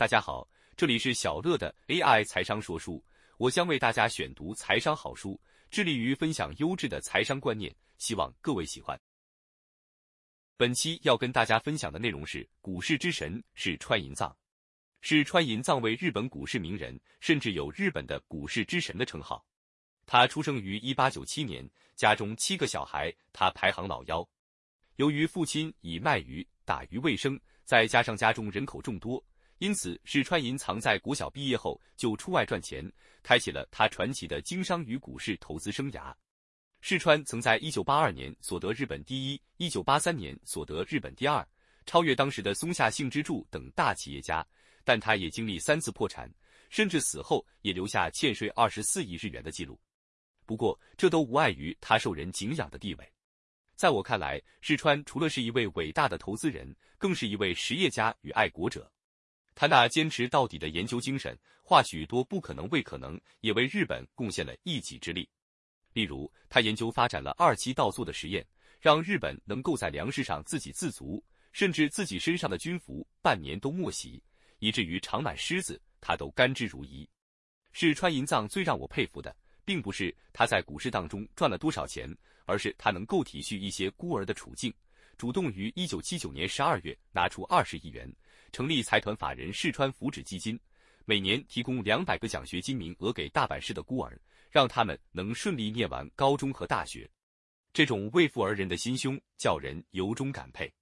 [0.00, 0.48] 大家好，
[0.78, 3.04] 这里是小乐的 AI 财商说书，
[3.36, 5.38] 我将为大家选读财商好书，
[5.70, 8.98] 致力于分享优质的财商观念，希望各位喜欢。
[10.56, 14.34] 本期要跟大家分享的内容是股市之神是川银藏，
[15.02, 19.44] 是川银藏为日本股市名人，甚至有日本的股市之神的称号。
[20.06, 24.26] 他出生于一八九七年，家中七个小孩，他排行老幺。
[24.96, 29.22] 由于父亲以卖鱼、打鱼为生，再加上家中人口众多，
[29.60, 32.90] 因此石川银藏在国小毕业后就出外赚钱，
[33.22, 36.14] 开启了他传奇的经商与股市投资生涯。
[36.80, 41.46] 世川曾在一九八二年所得日本第一，一九八三年所得日本第二，
[41.84, 44.44] 超越当时的松下幸之助等大企业家。
[44.82, 46.32] 但他也经历三次破产，
[46.70, 49.78] 甚至死后也留下欠税二十四亿日元的记录。
[50.46, 53.12] 不过，这都无碍于他受人敬仰的地位。
[53.76, 58.90] 在我看来，世川除了是一位伟大的投资人，更是一位实业家与爱国者。
[59.60, 65.28] 他那坚持到底的研究精神，化许多不可能为可能，也为日本贡献了一己之力。
[65.92, 68.42] 例如，他研究发展了二期稻作的实验，
[68.80, 74.22] 让日本能够在粮食上自给自足，甚至自己身上的军服半年都没洗，
[74.60, 77.06] 以至于长满虱子，他都甘之如饴。
[77.72, 82.10] 是川银藏最让我佩服的，并不是他在股市当中赚了多少钱。
[82.46, 84.74] 而是他能够体恤一些孤儿的处境，
[85.20, 88.10] 主动于一九七九年十二月拿出二十亿元，
[88.52, 90.58] 成立财团法人世川福祉基金，
[91.04, 94.18] 每年提供两百个奖学金名额给大阪市的孤儿，
[94.50, 97.06] 让他们能顺利念完高中和大学。
[97.74, 100.72] 这种为富而人的心胸，叫人由衷感佩。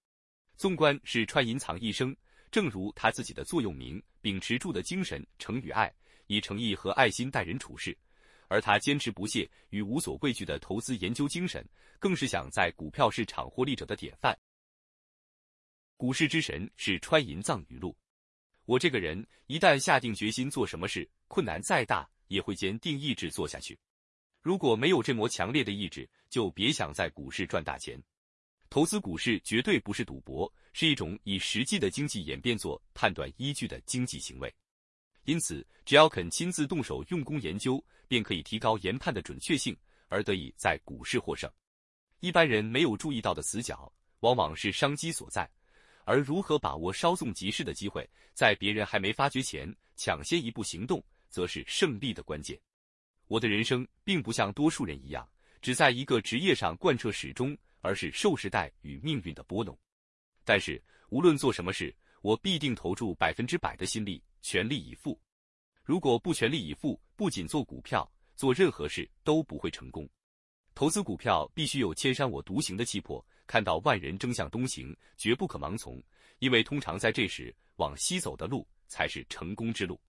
[0.57, 2.17] 纵观是川银藏一生，
[2.53, 5.93] 正如他自己的座右铭，秉持住的精神诚与爱，
[6.29, 7.99] 以诚意和爱心待人处事。
[8.49, 11.65] 而他坚持不懈与无所畏惧的投资研究精神，
[11.99, 14.37] 更是想在股票市场获利者的典范。
[15.97, 17.97] 股市之神是川银藏语录：
[18.65, 23.79] 我这个人一旦下定决心做什么事，困难再大也会坚定意志做下去。
[24.41, 28.01] 如果没有这么强烈的意志，就别想在股市赚大钱。
[28.71, 34.55] 投资股市绝对不是赌博，是一种以实际的经济演变做判断依据的经济行为。
[35.25, 39.77] 因此，只要肯亲自动手用功研究，便可以提高研判的准确性，
[40.09, 41.49] 而得以在股市获胜。
[42.19, 45.45] 一般人没有注意到的死角，往往是商机所在；
[46.05, 52.59] 而如何把握稍纵即逝的机会，在别人还没发觉前抢先一步行动，则是胜利的关键。
[53.29, 55.29] 我的人生并不像多数人一样，
[55.61, 59.79] 只在一个职业上贯彻始终，而是受时代与命运的拨弄。
[60.45, 64.23] 但是，无论做什么事，我必定投注百分之百的心力。
[64.41, 65.21] 全力以赴，
[65.83, 70.09] 如果不全力以赴，不仅做股票，做任何事都不会成功。
[70.73, 76.01] 投资股票必须有千山我独行的气魄，看到万人争向东行，绝不可盲从，
[76.39, 80.01] 因为通常在这时往西走的路才是成功之路。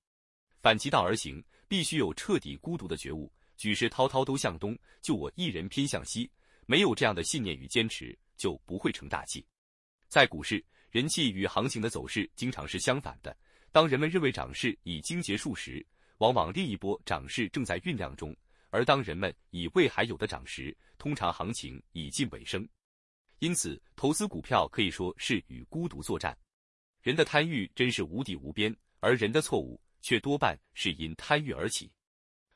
[0.62, 3.34] 反其道而行，必须有彻底孤独的觉悟。
[3.58, 6.30] 举世滔滔都向东，就我一人偏向西。
[6.68, 9.44] 没有这样的信念与坚持，就不会成大器。
[10.08, 13.36] 在股市，人气与行情的走势经常是相反的。
[13.72, 15.84] 当人们认为涨势已经结束时，
[16.20, 18.34] 往往另一波涨势正在酝酿中；
[18.70, 22.66] 而当人们以为还有的涨时，通常行情已近尾声。
[23.40, 26.38] 因此，投资股票可以说是与孤独作战。
[27.02, 31.90] 人的贪欲真是无底无边，而人的错误却多半是因贪欲而起。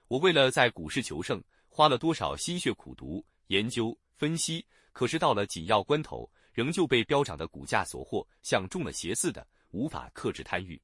[0.09, 10.79] 我为了在股市求胜，花了多少心血苦读、研究、分析，可是到了紧要关头，仍旧被飙涨的股价所惑，像中了邪似的，无法克制贪欲。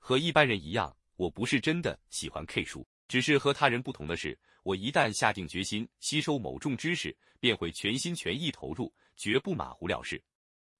[0.00, 10.22] 和一般人一样，我不是真的喜欢 K 书，只是和他人不同的是，我一旦下定决心吸收某种知识，便会全心全意投入，绝不马虎了事。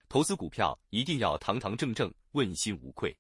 [0.09, 3.13] 投资股票一定要堂堂正正、问心无愧，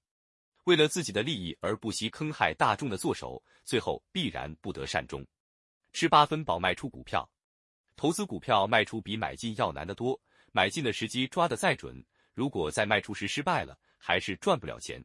[0.63, 5.27] 为了自己的利益而不惜坑害大众的做手，最后必然不得善终。
[5.93, 7.29] 吃八分饱卖出股票，
[7.97, 10.19] 投资股票卖出比买进要难得多，
[10.53, 12.01] 买进的时机抓得再准，
[12.33, 15.05] 如果在卖出时失败了，还是赚不了钱。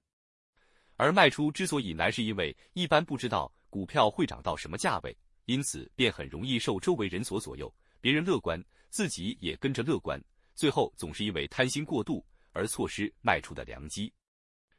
[0.95, 5.15] 而卖出之所以难，是因为一般不知道股票会涨到什么价位，
[5.45, 7.73] 因此便很容易受周围人所左右。
[7.99, 10.21] 别人乐观，自己也跟着乐观，
[10.53, 14.13] 最后总是因为贪心过度而错失卖出的良机。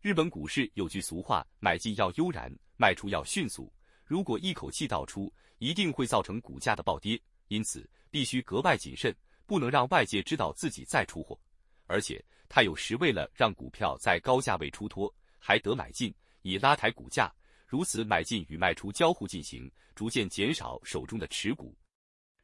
[0.00, 3.72] 日本股市有句俗话：买进要悠然，卖出要迅速。
[4.04, 9.14] 如果一口气倒出，一定会造成股价的暴跌，因此必须格外谨慎，
[9.46, 11.38] 不能让外界知道自己在出货。
[11.86, 15.12] 而且他有时为了让股票在高价位出脱。
[15.46, 17.30] 还得买进，以拉抬股价。
[17.66, 21.76] 如此买进与卖出交互进行，逐渐减少手中的持股。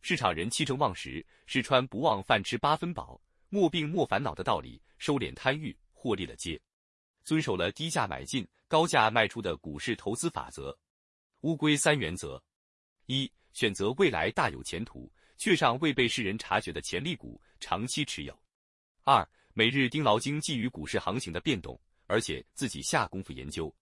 [0.02, 3.18] 市场人气正旺时，石川不忘饭吃八分饱，
[3.48, 6.60] 莫病莫烦恼的道理，收敛贪欲，获利了结，
[7.24, 10.78] 遵守了低价买进、高价卖出的股市投资法则：
[11.40, 12.42] 乌龟三原则。
[13.06, 18.38] 一、选择未来大有前途却尚未被世人察觉的潜力股，长期持有。
[19.04, 21.80] 二、每日盯牢经济与股市行情的变动，
[22.10, 23.72] 而且自己下功夫研究。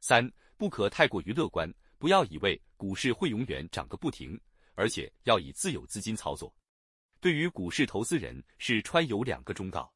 [0.00, 1.68] 三、不可太过于乐观，
[1.98, 4.40] 不要以为股市会永远涨个不停，
[4.74, 6.54] 而且要以自有资金操作。
[7.18, 9.92] 对于股市投资人，是川有两个忠告。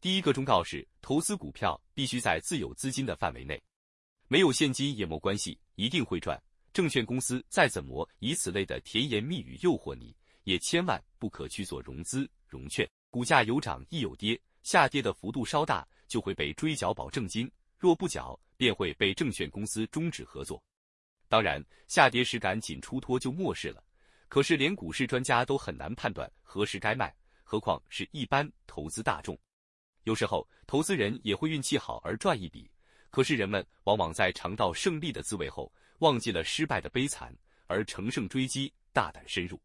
[0.00, 3.60] 第一个忠告是，投资股票必须在自有资金的范围内，
[4.28, 6.40] 没有现金也没关系，一定会赚。
[6.72, 10.14] 证券公司再怎么以此类的甜言蜜语诱惑你，
[10.44, 12.88] 也千万不可去做融资融券。
[13.10, 17.46] 股价有涨亦有跌，下跌的幅度稍大，就会被追缴保证金；
[17.78, 20.60] 若不缴，便会被证券公司终止合作。
[21.28, 23.84] 当然，下跌时赶紧出脱就没事了。
[24.28, 27.14] 可是，连股市专家都很难判断何时该卖，
[27.44, 29.38] 何况是一般投资大众。
[30.04, 32.70] 有时候，投资人也会运气好而赚一笔，
[33.10, 37.34] 可是人们往往在尝到胜利的滋味后，忘记了失败的悲惨，
[37.66, 39.60] 而乘胜追击，大胆深入。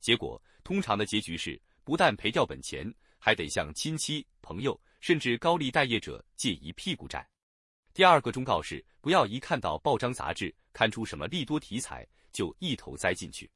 [0.00, 7.28] 结果，通常的结局是不但赔掉本钱，还得向亲戚、朋友甚至高利贷业者借一屁股债。
[7.92, 13.50] 第二个忠告是，不要一看到报章杂志看出什么利多题材，就一头栽进去。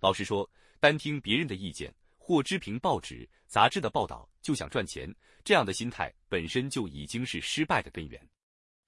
[0.00, 0.48] 老实说，
[0.78, 1.94] 单听别人的意见。
[2.26, 5.14] 或只凭报纸、杂志的报道就想赚钱，
[5.44, 8.18] 这样的心态本身就已经是失败的根源。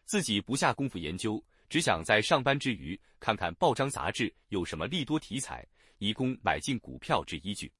[0.06, 5.66] 自己不下功夫研究，只想在上班之余看看报章杂志有什么利多题材，
[5.98, 7.70] 以供买进股票之依据，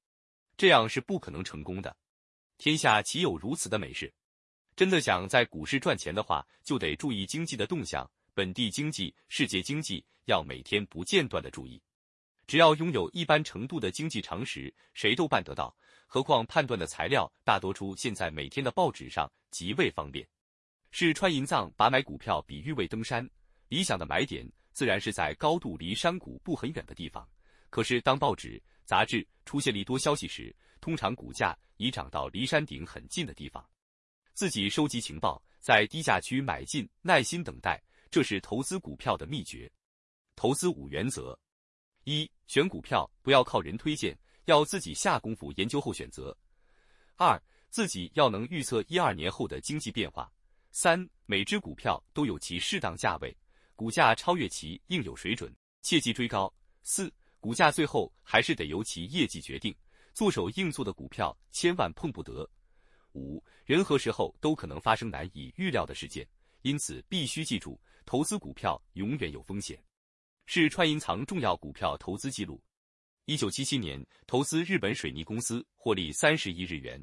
[0.57, 1.97] 这样是不可能成功的。
[2.57, 4.11] 天下岂有如此的美事？
[4.75, 11.79] 真的想在股市赚钱的话，就得注意经济的动向，本地经济、世界经济要每天不间断的注意。
[12.47, 15.75] 只要拥有一般程度的经济常识，谁都办得到。
[16.07, 20.27] 何况判断的材料大多出现在每天的报纸上，极为方便。
[20.89, 23.29] 是川银藏把买股票比喻为登山，
[23.67, 27.27] 理想的买点自然是在高度离山谷不很远的地方。
[27.69, 33.67] 可是当报纸、杂志出现利多消息时，通常股价已涨到离山顶很近的地方。
[34.33, 37.81] 自己收集情报，在低价区买进，耐心等待，
[38.11, 39.71] 这是投资股票的秘诀。
[40.35, 41.37] 投资五原则。
[42.03, 46.35] 一选股票不要靠人推荐，要自己下功夫研究后选择。
[47.15, 50.31] 二自己要能预测一二年后的经济变化。
[50.71, 53.35] 三每只股票都有其适当价位，
[53.75, 56.53] 股价超越其应有水准，切忌追高。
[56.83, 59.75] 四股价最后还是得由其业绩决定，
[60.17, 62.49] 做手硬做的股票千万碰不得。
[63.13, 66.27] 五任何时候都可能发生难以预料的事件，
[66.63, 69.79] 因此必须记住，投资股票永远有风险。
[70.47, 72.59] 是川银藏重要股票投资记录。
[73.25, 76.99] 一九七七年投资日本水泥公司，获利三十亿日元。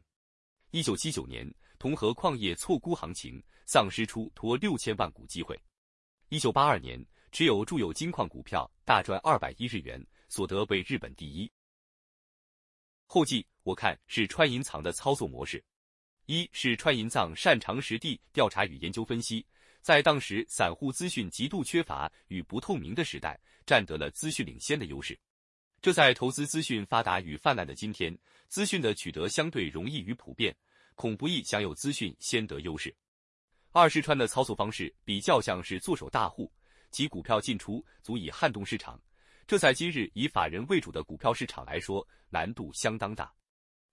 [0.72, 5.56] 一九七九年同和矿业错估行情，丧失出脱六千万股机会。
[6.30, 7.00] 一九八二年
[7.30, 11.48] 持有住友金矿股票，大赚二百亿日元，所得为日本第一。
[13.06, 15.62] 后记我看是川银藏的操作模式：
[16.26, 19.46] 一是川银藏擅长实地调查与研究分析。
[19.82, 25.18] 在当时散户资讯极度缺乏与不透明的时代，占得了资讯领先的优势。
[25.82, 28.16] 这在投资资讯发达与泛滥的今天，
[28.48, 30.56] 资讯的取得相对容易与普遍，
[30.94, 32.96] 恐不易享有资讯先得优势。
[33.72, 36.50] 二是川的操作方式比较像是做手大户，
[36.90, 38.98] 其股票进出足以撼动市场，
[39.46, 43.30] 这在今日以法人为主的股票市场来说，难度相当大。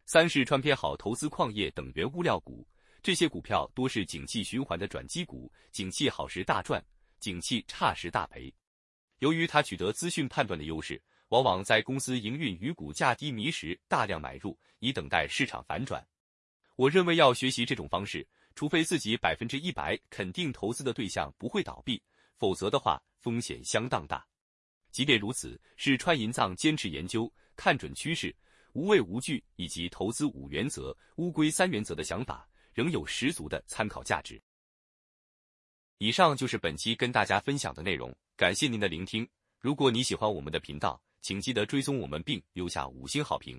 [0.05, 2.65] 三是穿偏好投资矿业等原物料股。
[3.03, 6.84] 这些股票多是景气循环的转机股，景气好时大赚，
[7.20, 8.53] 景气差时大赔。
[9.20, 16.05] 由于它取得资讯判断的优势，往往在公司营运与股价低迷时大量买入，以等待市场反转。
[16.75, 22.01] 我认为要学习这种方式，除非自己百分之一百肯定投资的对象不会倒闭，
[22.38, 24.25] 否则的话风险相当大。
[24.91, 28.36] 即便如此，是川银藏坚持研究、看准趋势、
[28.74, 32.48] 无畏无惧以及投资五原则、乌龟三原则的想法。
[32.74, 34.41] 仍有十足的参考价值。
[35.98, 39.27] 以上就是本期跟大家分享的内容，感谢您的聆听。
[39.60, 43.50] 如果你喜欢我们的频道，请记得追踪我们并留下五星好评。